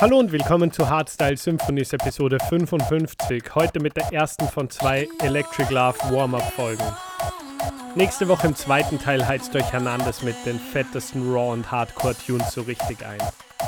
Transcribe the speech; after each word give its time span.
Hallo 0.00 0.20
und 0.20 0.30
willkommen 0.30 0.70
zu 0.70 0.88
Hardstyle 0.88 1.36
Symphonies 1.36 1.92
Episode 1.92 2.38
55. 2.38 3.42
Heute 3.56 3.80
mit 3.80 3.96
der 3.96 4.12
ersten 4.12 4.46
von 4.46 4.70
zwei 4.70 5.08
Electric 5.20 5.74
Love 5.74 5.98
Warm-Up-Folgen. 6.12 6.84
Nächste 7.96 8.28
Woche 8.28 8.46
im 8.46 8.54
zweiten 8.54 9.00
Teil 9.00 9.26
heizt 9.26 9.56
euch 9.56 9.72
Hernandez 9.72 10.22
mit 10.22 10.36
den 10.46 10.60
fettesten 10.60 11.28
Raw- 11.28 11.52
und 11.52 11.68
Hardcore-Tunes 11.72 12.52
so 12.52 12.62
richtig 12.62 13.04
ein. 13.04 13.18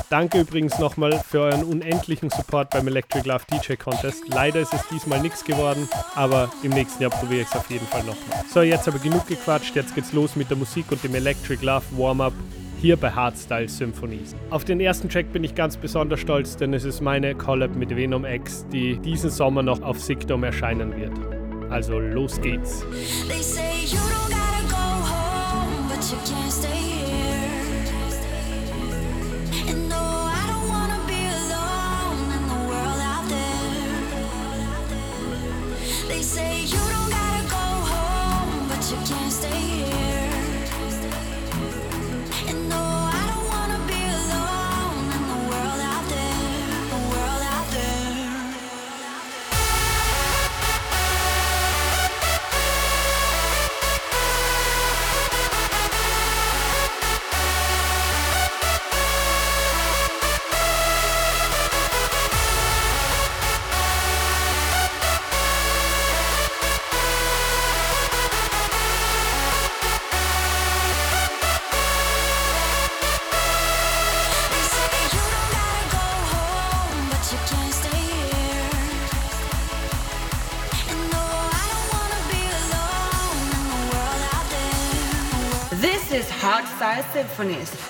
Danke 0.09 0.43
übrigens 0.43 0.79
nochmal 0.79 1.19
für 1.19 1.41
euren 1.41 1.65
unendlichen 1.65 2.31
Support 2.31 2.71
beim 2.71 2.87
Electric 2.87 3.29
Love 3.29 3.43
DJ 3.51 3.75
Contest. 3.75 4.23
Leider 4.29 4.61
ist 4.61 4.73
es 4.73 4.87
diesmal 4.87 5.21
nichts 5.21 5.45
geworden, 5.45 5.89
aber 6.15 6.53
im 6.63 6.71
nächsten 6.71 7.03
Jahr 7.03 7.11
probiere 7.11 7.41
ich 7.41 7.49
es 7.49 7.57
auf 7.57 7.69
jeden 7.73 7.89
Fall 7.89 8.05
nochmal. 8.05 8.45
So, 8.49 8.63
jetzt 8.63 8.87
aber 8.87 9.01
genug 9.01 9.27
gequatscht, 9.27 9.75
jetzt 9.75 9.97
geht's 9.97 10.13
los 10.13 10.37
mit 10.37 10.49
der 10.49 10.57
Musik 10.57 10.93
und 10.93 11.03
dem 11.03 11.17
Electric 11.17 11.67
Love 11.67 11.87
Warm-Up 11.97 12.35
hier 12.81 12.97
bei 12.97 13.11
Hardstyle 13.11 13.69
Symphonies. 13.69 14.35
Auf 14.49 14.65
den 14.65 14.81
ersten 14.81 15.09
Track 15.09 15.33
bin 15.33 15.45
ich 15.45 15.55
ganz 15.55 15.77
besonders 15.77 16.21
stolz, 16.21 16.57
denn 16.57 16.73
es 16.73 16.85
ist 16.85 17.01
meine 17.01 17.35
Collab 17.35 17.77
mit 17.77 17.95
Venom 17.95 18.25
X, 18.25 18.67
die 18.73 18.97
diesen 18.99 19.31
Sommer 19.31 19.63
noch 19.63 19.83
auf 19.83 20.01
Sickdom 20.01 20.45
erscheinen 20.45 20.97
wird. 20.97 21.13
Also 21.71 21.99
los 21.99 22.41
geht's. 22.41 22.85
This 36.09 36.60
for 87.41 87.47
next. 87.47 87.90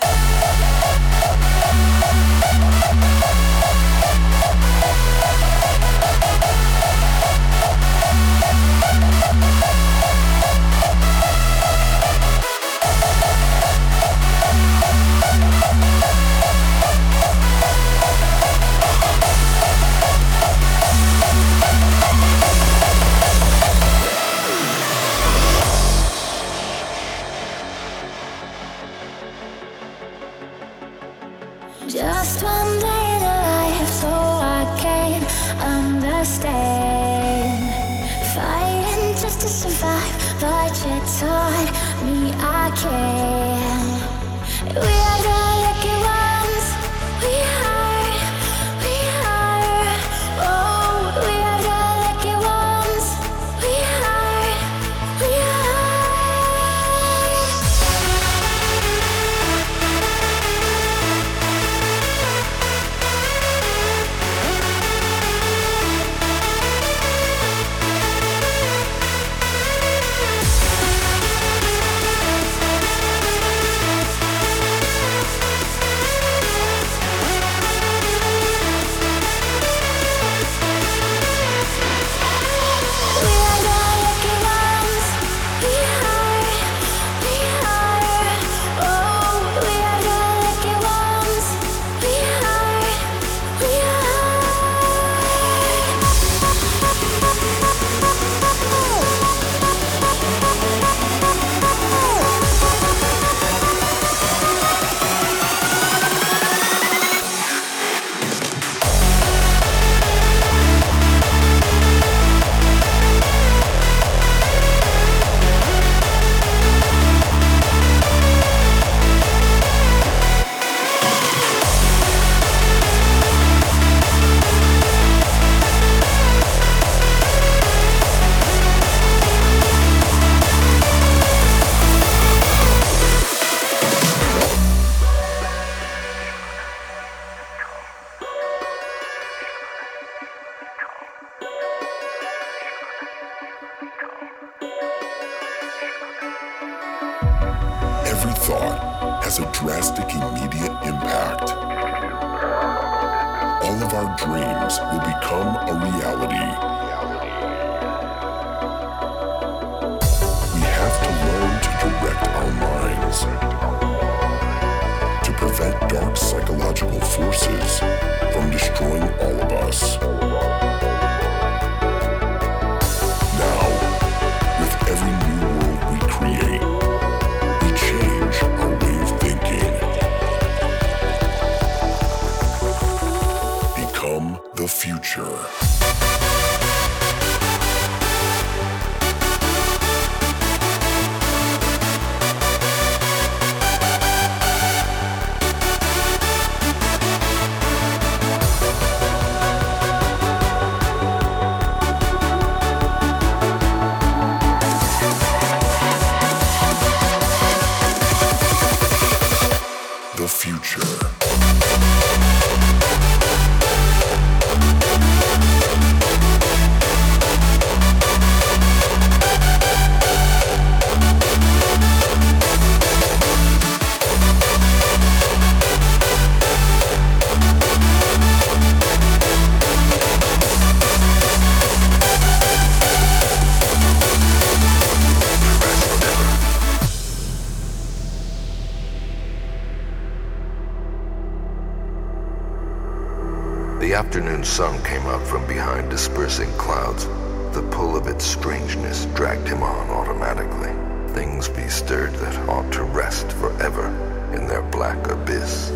Clouds. 246.58 247.06
The 247.54 247.66
pull 247.70 247.96
of 247.96 248.06
its 248.06 248.24
strangeness 248.24 249.06
dragged 249.14 249.48
him 249.48 249.62
on 249.62 249.90
automatically. 249.90 250.72
Things 251.14 251.48
bestirred 251.48 252.14
that 252.14 252.48
ought 252.48 252.72
to 252.72 252.84
rest 252.84 253.32
forever 253.32 253.86
in 254.34 254.46
their 254.46 254.62
black 254.62 255.10
abyss. 255.10 255.70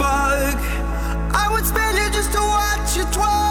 bug. 0.00 0.56
I 1.42 1.46
would 1.52 1.66
spend 1.66 1.98
it 1.98 2.10
just 2.16 2.32
to 2.32 2.40
watch 2.40 2.96
you 2.96 3.04
twirl. 3.12 3.49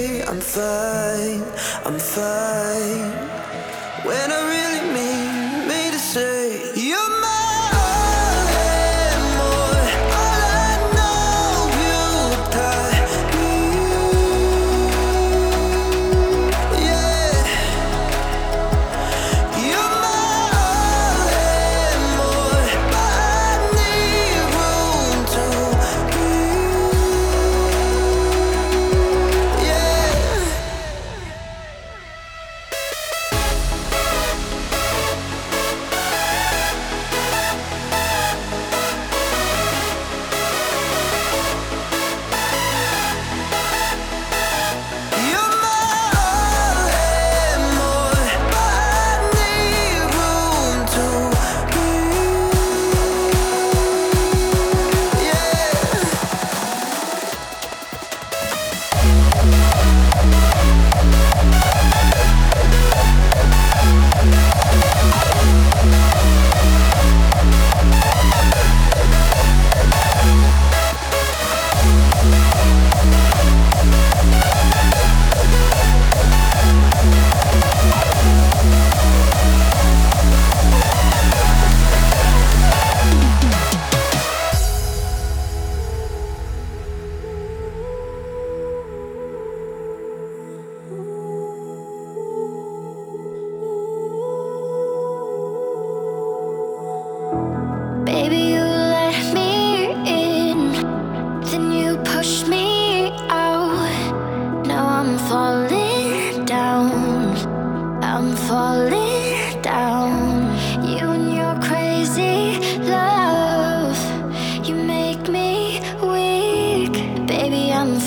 I'm 0.00 0.40
fine, 0.40 1.42
I'm 1.84 1.98
fine. 1.98 3.12
When 4.06 4.32
I 4.32 4.39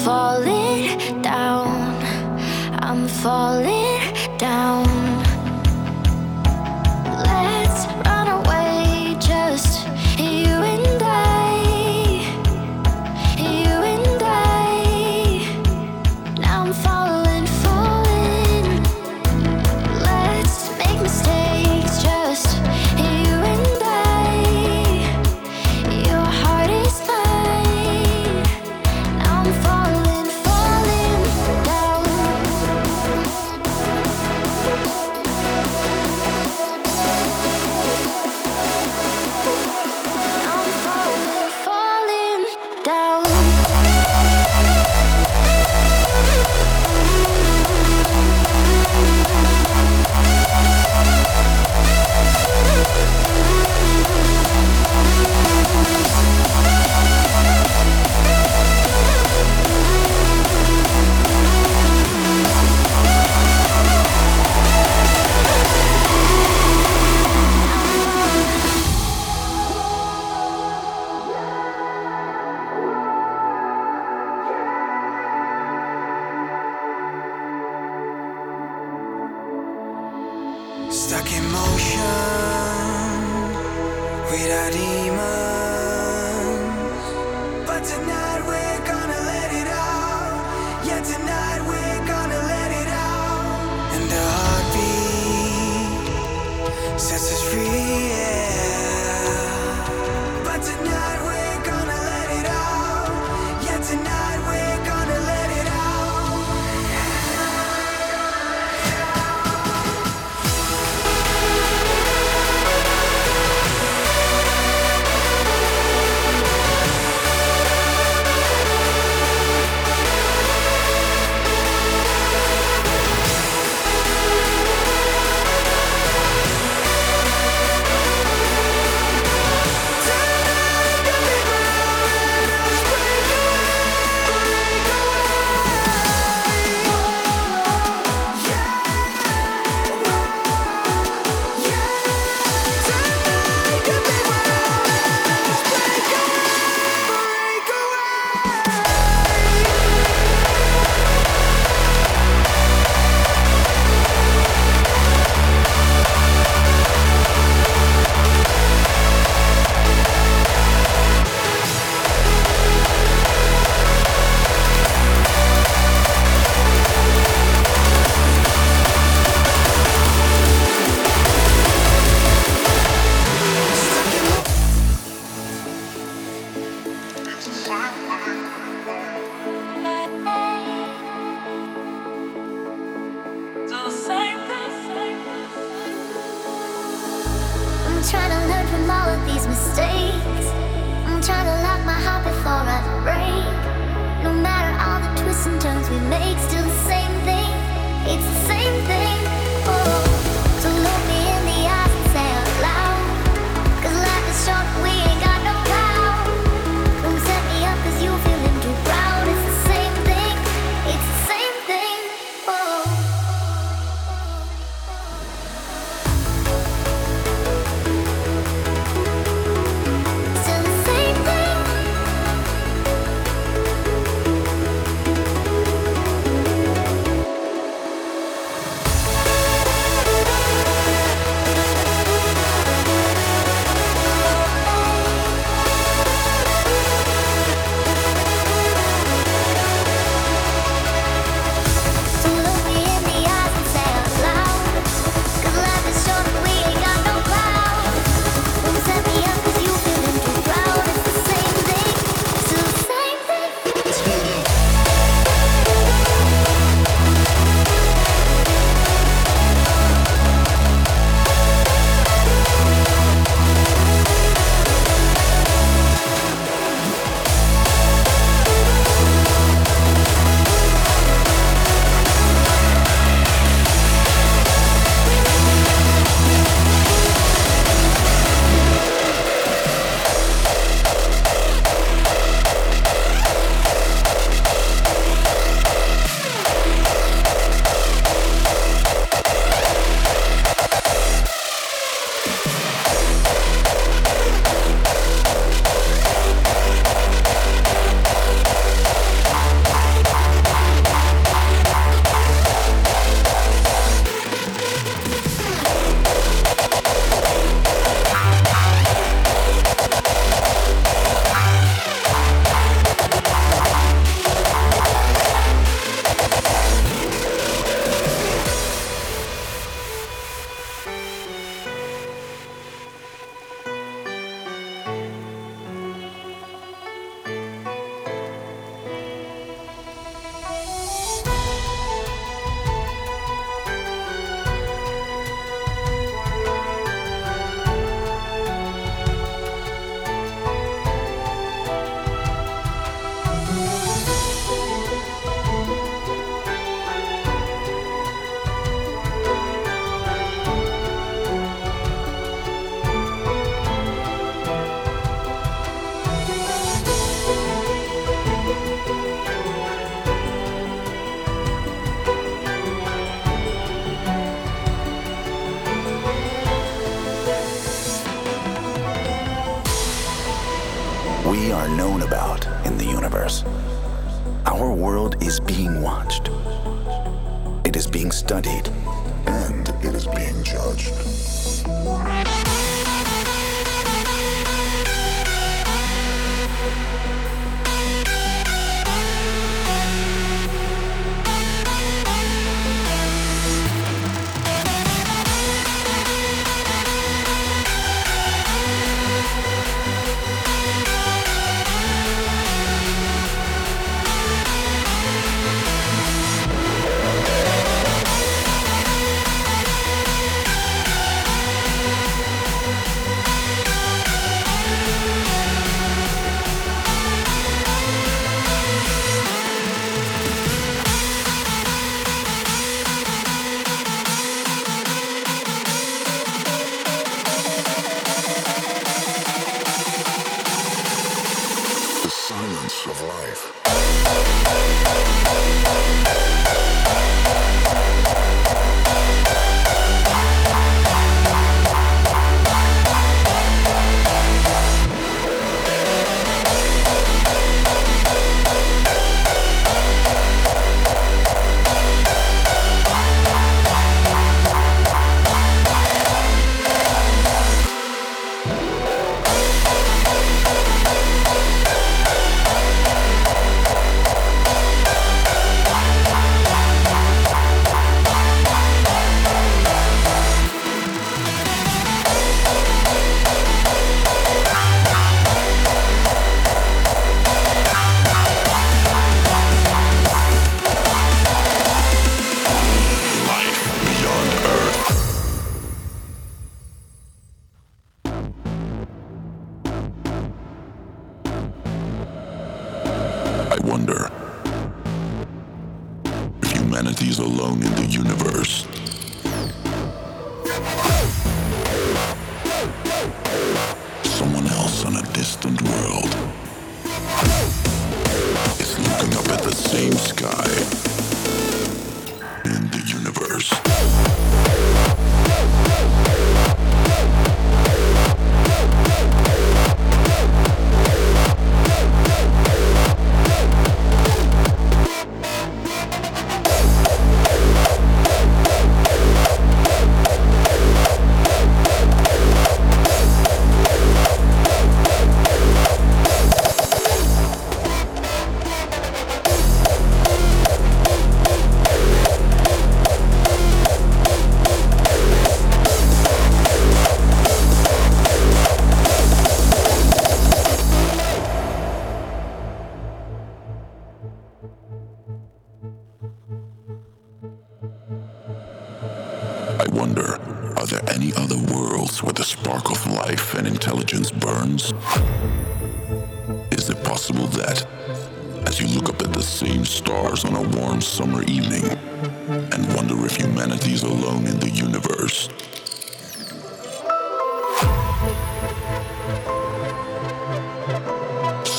falling 0.04 1.22
down. 1.22 2.04
I'm 2.82 3.08
falling. 3.08 3.93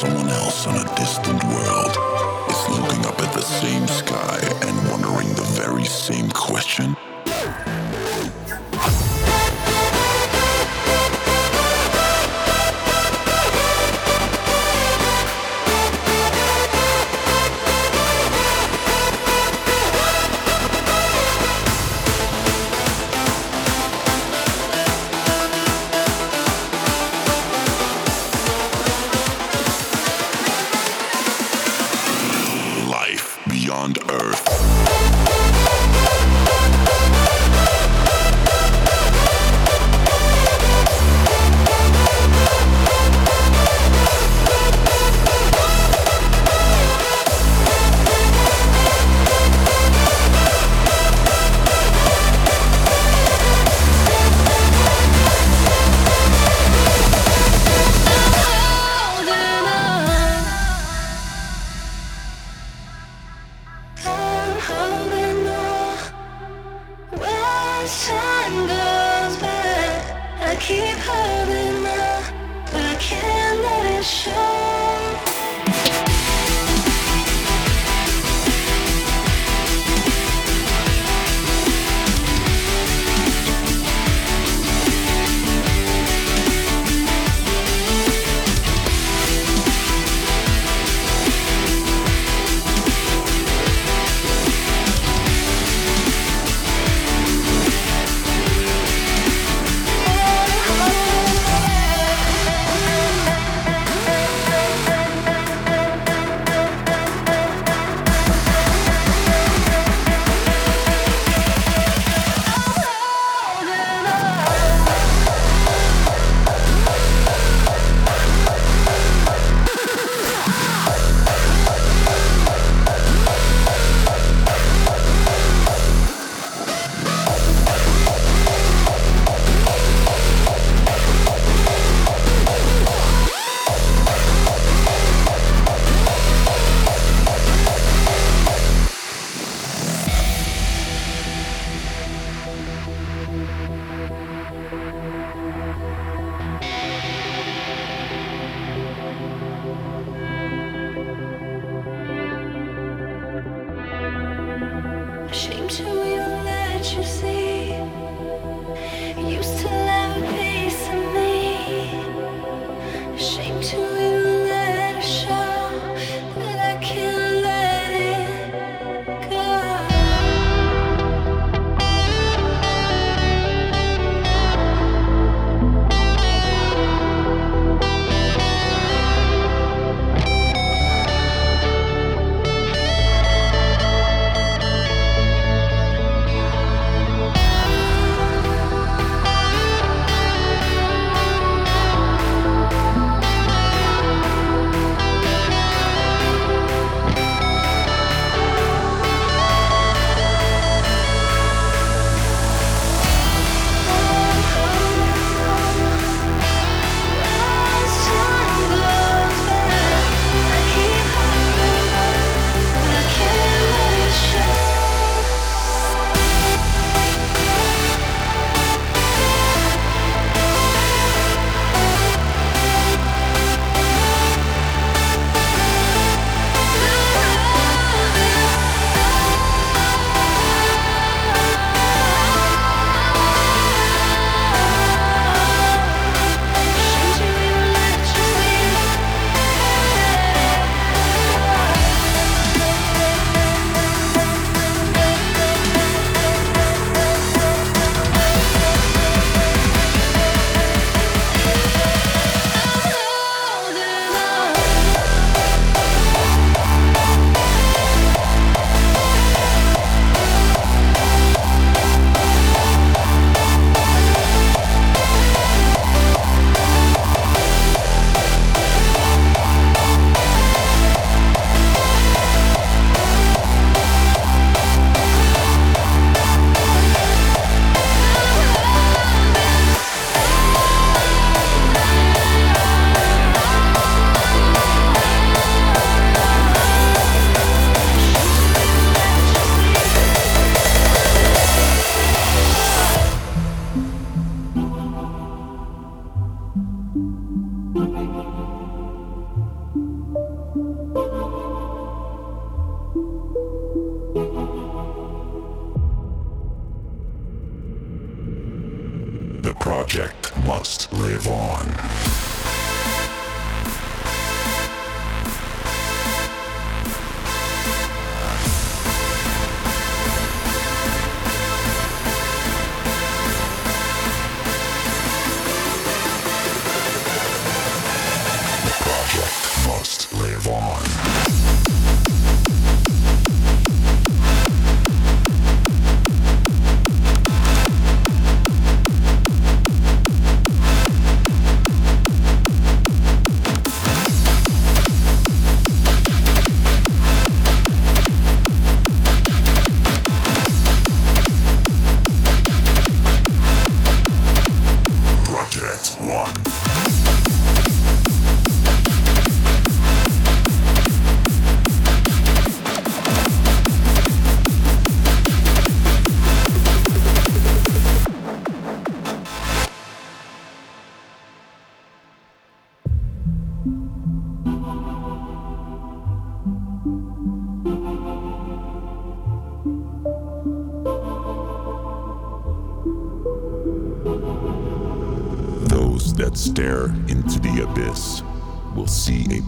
someone 0.04 0.28
else 0.28 0.66
on 0.66 0.74
a 0.76 0.94
distant 0.96 1.42
world 1.44 1.96
is 2.50 2.68
looking 2.68 3.06
up 3.06 3.18
at 3.22 3.32
the 3.32 3.40
same 3.40 3.86
sky 3.88 4.38
and 4.66 4.90
wondering 4.90 5.28
the 5.34 5.48
very 5.56 5.84
same 5.84 6.28
question? 6.30 6.94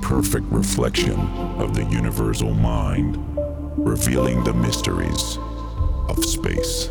Perfect 0.07 0.47
reflection 0.53 1.19
of 1.59 1.75
the 1.75 1.83
universal 1.87 2.55
mind, 2.55 3.19
revealing 3.77 4.45
the 4.45 4.53
mysteries 4.53 5.37
of 6.09 6.25
space 6.25 6.91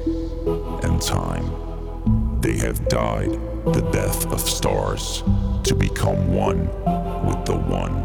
and 0.83 1.01
time. 1.01 2.41
They 2.41 2.57
have 2.57 2.89
died 2.89 3.31
the 3.67 3.87
death 3.93 4.29
of 4.33 4.41
stars 4.41 5.23
to 5.63 5.73
become 5.73 6.33
one 6.33 6.67
with 7.25 7.45
the 7.45 7.55
one. 7.55 7.95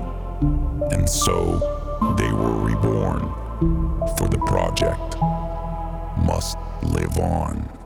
And 0.92 1.10
so 1.10 1.58
they 2.16 2.32
were 2.32 2.62
reborn, 2.62 3.22
for 4.16 4.28
the 4.28 4.38
project 4.46 5.16
must 6.24 6.56
live 6.84 7.18
on. 7.18 7.79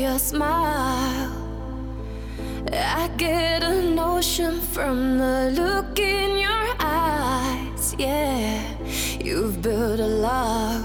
Your 0.00 0.18
smile. 0.18 1.30
I 2.72 3.10
get 3.18 3.62
a 3.62 3.82
notion 3.82 4.60
from 4.60 5.18
the 5.18 5.52
look 5.54 5.98
in 5.98 6.38
your 6.38 6.66
eyes. 6.78 7.94
Yeah, 7.98 8.62
you've 9.22 9.60
built 9.60 10.00
a 10.00 10.06
love, 10.06 10.82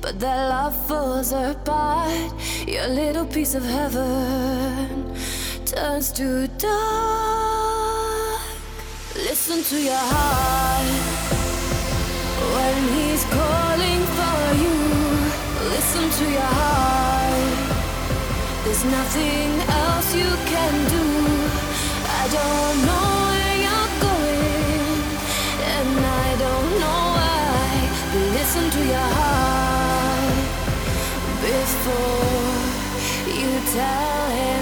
but 0.00 0.18
that 0.20 0.48
love 0.48 0.74
falls 0.88 1.32
apart. 1.32 2.32
Your 2.66 2.88
little 2.88 3.26
piece 3.26 3.54
of 3.54 3.64
heaven 3.64 5.14
turns 5.66 6.10
to 6.12 6.48
dark. 6.56 8.40
Listen 9.14 9.62
to 9.62 9.76
your 9.82 10.04
heart 10.14 10.88
when 12.54 12.76
he's 12.96 13.24
calling 13.24 14.02
for 14.16 14.40
you 14.62 14.78
listen 15.70 16.10
to 16.10 16.32
your 16.32 16.40
heart. 16.40 17.17
There's 18.80 18.92
nothing 18.92 19.50
else 19.70 20.14
you 20.14 20.30
can 20.46 20.74
do. 20.88 21.04
I 22.20 22.24
don't 22.38 22.78
know 22.86 23.08
where 23.26 23.56
you're 23.64 23.92
going, 24.06 25.02
and 25.74 25.98
I 25.98 26.28
don't 26.44 26.70
know 26.82 27.02
why. 27.18 27.66
But 28.12 28.26
listen 28.38 28.70
to 28.70 28.82
your 28.94 29.10
heart 29.18 30.46
before 31.42 32.54
you 33.40 33.50
tell 33.74 34.30
him 34.30 34.57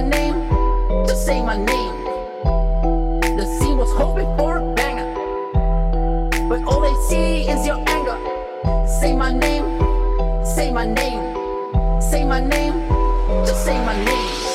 my 0.00 0.08
name, 0.08 0.48
just 1.08 1.26
say 1.26 1.42
my 1.42 1.56
name. 1.56 2.04
The 3.36 3.44
scene 3.58 3.76
was 3.76 3.92
hoping 3.94 4.30
for 4.36 4.58
a 4.58 4.74
banger, 4.74 5.10
but 6.48 6.62
all 6.68 6.80
they 6.80 6.94
see 7.08 7.50
is 7.50 7.66
your 7.66 7.82
anger. 7.88 8.16
Say 9.00 9.16
my 9.16 9.32
name, 9.32 9.66
say 10.44 10.70
my 10.70 10.86
name, 10.86 12.00
say 12.00 12.24
my 12.24 12.38
name, 12.38 12.74
just 13.44 13.64
say 13.64 13.76
my 13.84 13.96
name. 14.04 14.47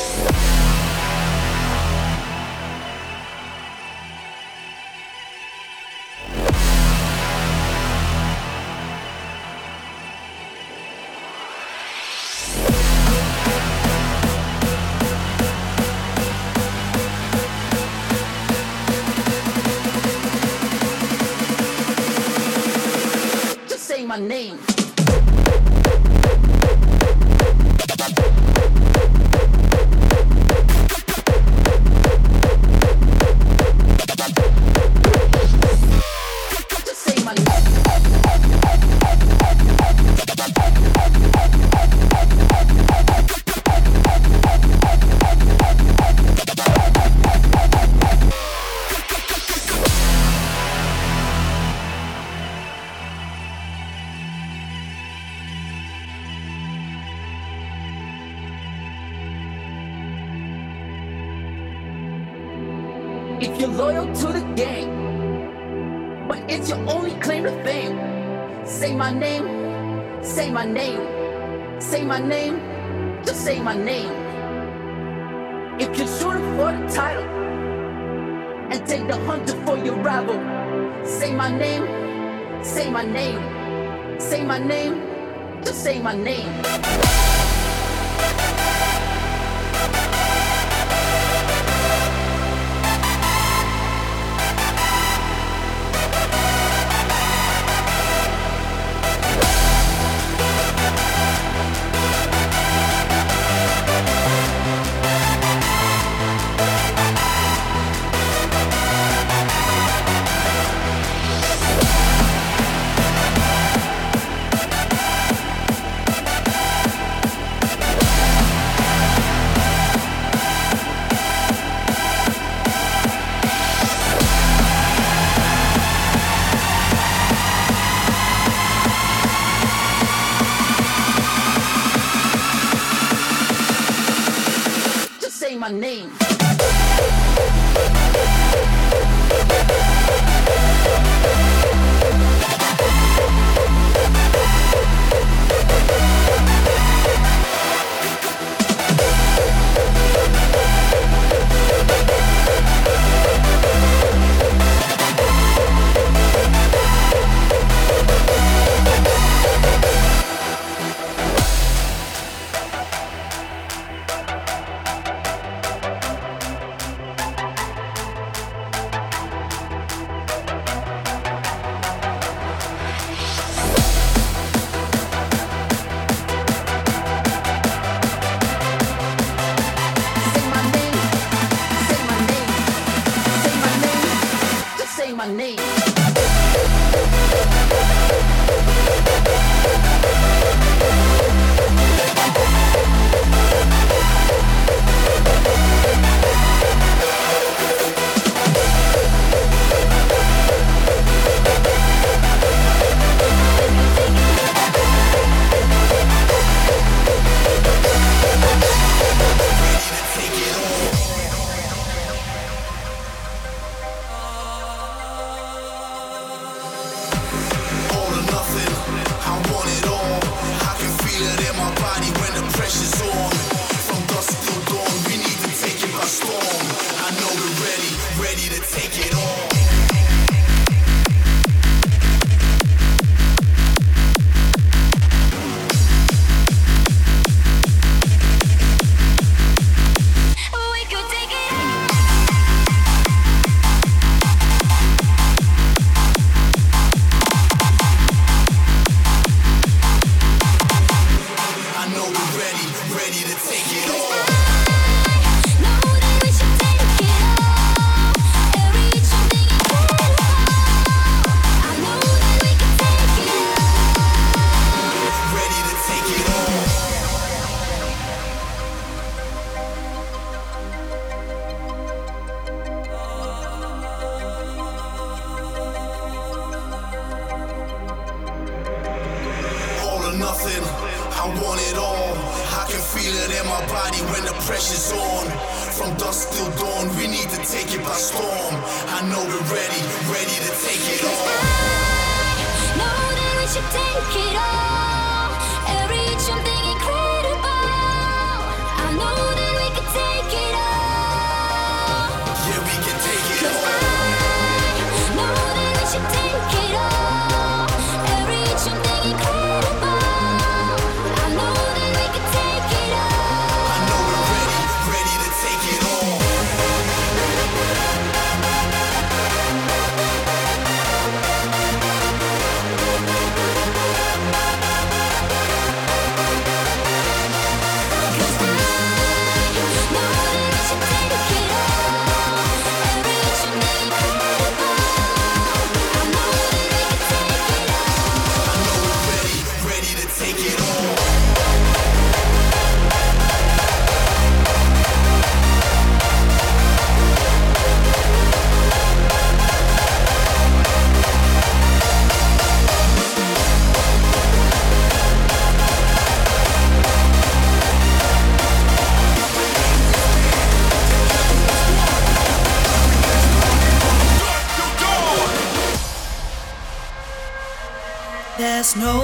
snow. 368.74 369.03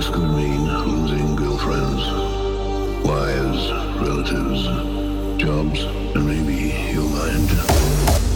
This 0.00 0.08
could 0.08 0.30
mean 0.30 0.64
losing 0.64 1.36
girlfriends, 1.36 2.06
wives, 3.06 3.70
relatives, 4.00 4.64
jobs, 5.38 5.82
and 6.14 6.26
maybe 6.26 6.72
your 6.90 7.04
mind. 7.04 8.29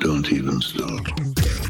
don't 0.00 0.32
even 0.32 0.58
start. 0.62 1.63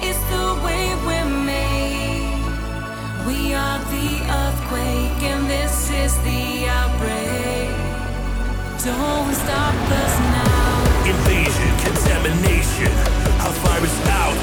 It's 0.00 0.22
the 0.30 0.48
way 0.64 0.94
we're 1.06 1.30
made. 1.44 2.40
We 3.26 3.54
are 3.54 3.78
the 3.92 4.10
earthquake 4.40 5.22
and 5.22 5.50
this 5.50 5.90
is 5.90 6.16
the 6.24 6.68
outbreak. 6.68 7.70
Don't 8.84 9.34
stop 9.34 9.74
us 10.02 10.14
now. 10.38 10.86
Invasion, 11.12 11.70
contamination, 11.84 12.92
our 13.44 13.52
virus 13.66 13.96
out. 14.08 14.38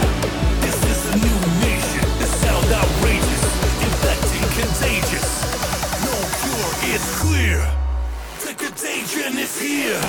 This 0.62 0.78
is 0.92 1.00
a 1.14 1.16
new 1.18 1.40
nation. 1.66 2.04
This 2.20 2.32
sounds 2.42 2.72
outrageous. 2.72 3.44
Infecting 3.88 4.48
contagious. 4.60 5.28
No 6.06 6.16
more 6.52 6.74
is 6.94 7.04
clear. 7.22 7.60
The 8.46 8.54
contagion 8.54 9.38
is 9.38 9.54
here. 9.60 10.02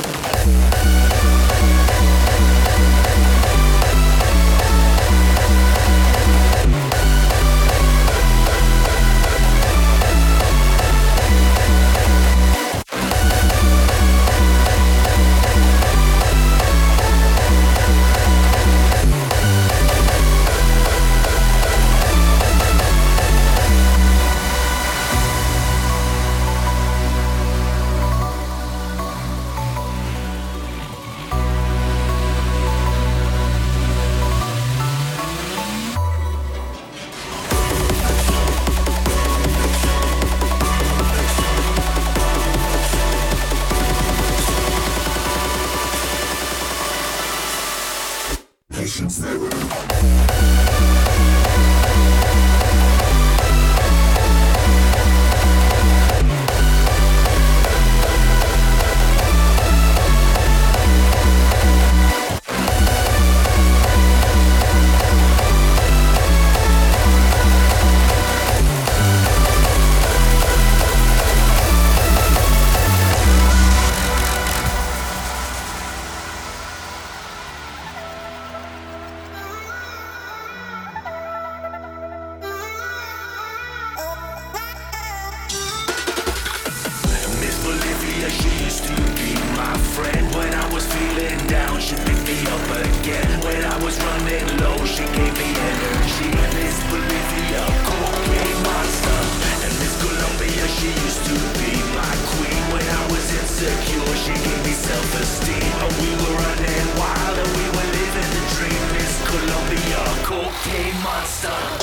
Again 93.05 93.40
when 93.44 93.62
I 93.64 93.76
was 93.84 93.98
running 94.00 94.46
low. 94.64 94.80
She 94.84 95.05
gave 95.05 95.34
me 95.36 95.48
energy. 95.52 96.30
Miss 96.57 96.76
Bolivia, 96.88 97.64
cocaine 97.84 98.61
monster. 98.64 99.20
And 99.64 99.72
Miss 99.76 99.94
Colombia, 100.00 100.64
she 100.76 100.88
used 100.88 101.22
to 101.28 101.36
be 101.61 101.72
my 101.92 102.14
queen 102.32 102.62
when 102.72 102.86
I 102.88 103.05
was 103.12 103.24
insecure. 103.40 104.14
She 104.24 104.32
gave 104.32 104.61
me 104.64 104.72
self-esteem. 104.72 105.72
And 105.84 105.92
we 106.00 106.11
were 106.16 106.36
running 106.44 106.88
wild 106.96 107.36
and 107.44 107.50
we 107.61 107.66
were 107.76 107.88
living 108.00 108.30
the 108.36 108.44
dream. 108.57 108.82
Miss 108.96 109.14
Colombia, 109.28 110.00
cocaine 110.24 110.96
monster. 111.02 111.74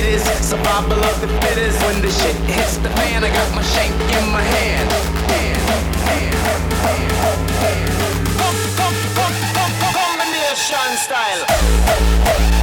Because 0.00 0.46
survival 0.46 1.02
of 1.02 1.20
the 1.20 1.26
fittest. 1.42 1.82
When 1.82 2.00
the 2.00 2.08
shit 2.08 2.36
hits 2.46 2.76
the 2.76 2.88
fan, 2.90 3.24
I 3.24 3.30
got 3.30 3.52
my 3.54 3.62
shank 3.62 3.92
in 4.16 4.30
my 4.30 4.42
hand. 4.42 4.88
hand, 5.26 5.58
hand, 6.06 6.34
hand, 6.86 7.50
hand. 7.62 7.90
Com- 8.38 8.62
com- 8.78 9.00
com- 9.18 9.38
com- 9.56 9.94
Combination 9.98 10.90
style. 11.02 12.57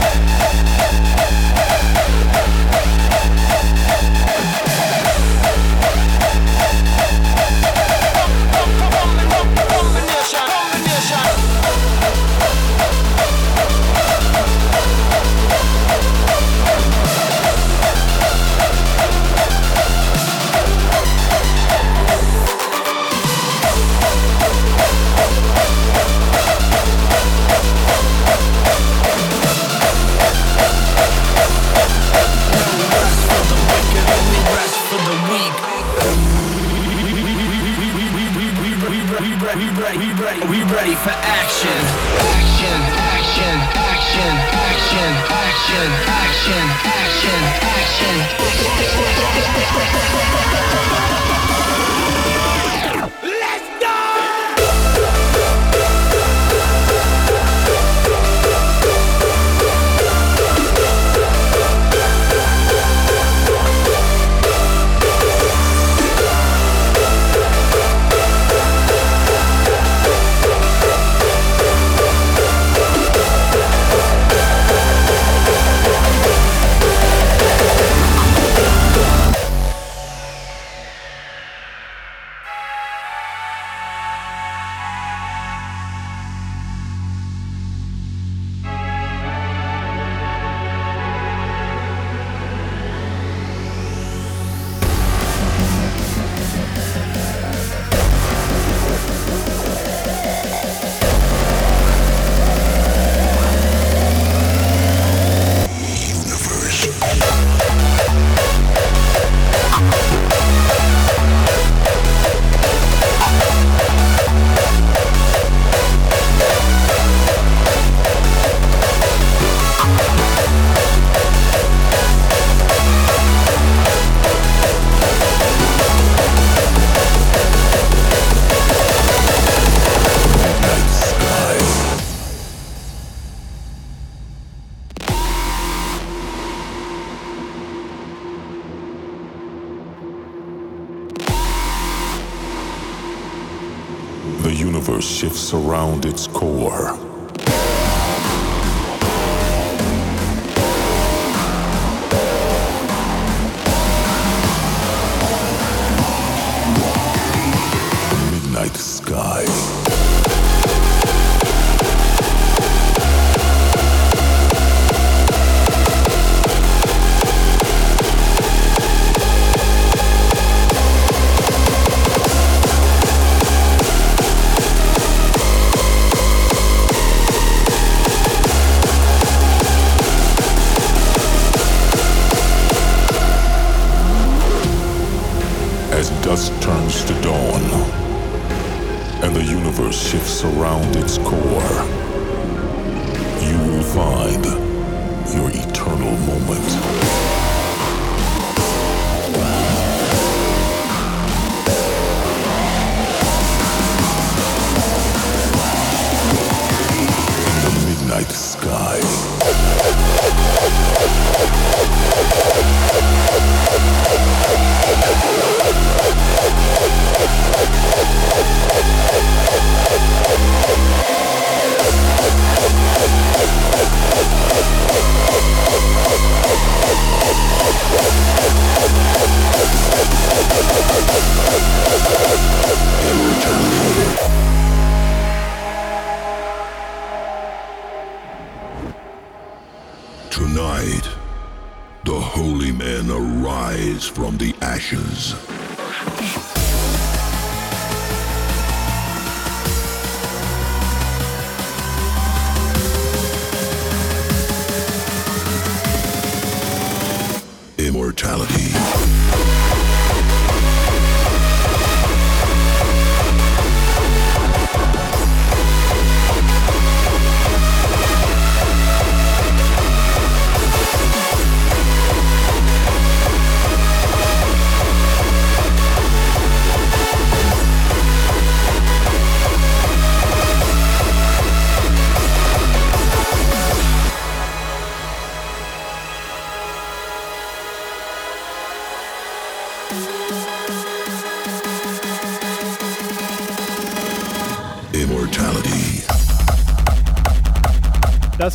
We 40.49 40.61
ready, 40.63 40.95
for 40.95 41.09
action. 41.09 41.69
Action, 41.69 42.81
action, 42.97 43.57
action, 43.73 44.33
action, 44.61 45.11
action, 45.41 45.87
action, 46.05 46.65
action, 46.85 47.39
action. 47.61 48.35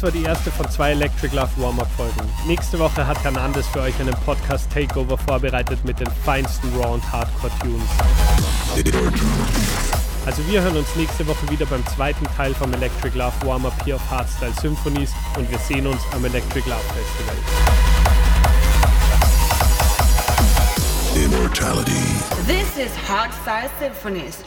Das 0.00 0.14
war 0.14 0.18
die 0.18 0.26
erste 0.26 0.50
von 0.50 0.66
zwei 0.70 0.92
Electric 0.92 1.36
Love 1.36 1.50
Warm-Up-Folgen. 1.58 2.26
Nächste 2.46 2.78
Woche 2.78 3.06
hat 3.06 3.22
Hernandez 3.22 3.66
für 3.66 3.82
euch 3.82 4.00
einen 4.00 4.14
Podcast-Takeover 4.24 5.18
vorbereitet 5.18 5.84
mit 5.84 6.00
den 6.00 6.10
feinsten 6.24 6.74
Raw- 6.74 6.94
und 6.94 7.12
Hardcore-Tunes. 7.12 7.84
Also 10.24 10.46
wir 10.48 10.62
hören 10.62 10.78
uns 10.78 10.96
nächste 10.96 11.26
Woche 11.26 11.50
wieder 11.50 11.66
beim 11.66 11.86
zweiten 11.86 12.24
Teil 12.34 12.54
vom 12.54 12.72
Electric 12.72 13.14
Love 13.14 13.34
Warm-Up 13.44 13.74
hier 13.84 13.96
auf 13.96 14.10
Hardstyle 14.10 14.54
Symphonies 14.58 15.12
und 15.36 15.50
wir 15.50 15.58
sehen 15.58 15.86
uns 15.86 16.00
am 16.14 16.24
Electric 16.24 16.66
Love 16.66 16.80
Festival. 16.94 17.36
Immortality. 21.14 22.00
This 22.46 22.86
is 22.86 22.90
Hardstyle 23.06 23.68
Symphonies 23.78 24.38